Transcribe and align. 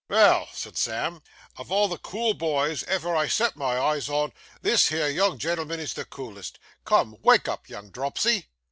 'Well,' 0.09 0.49
said 0.51 0.77
Sam, 0.79 1.21
'of 1.57 1.71
all 1.71 1.87
the 1.87 1.99
cool 1.99 2.33
boys 2.33 2.81
ever 2.85 3.15
I 3.15 3.27
set 3.27 3.55
my 3.55 3.77
eyes 3.79 4.09
on, 4.09 4.33
this 4.63 4.87
here 4.87 5.07
young 5.07 5.37
gen'l'm'n 5.37 5.79
is 5.79 5.93
the 5.93 6.05
coolest. 6.05 6.57
Come, 6.85 7.17
wake 7.21 7.47
up, 7.47 7.69
young 7.69 7.91
dropsy! 7.91 8.47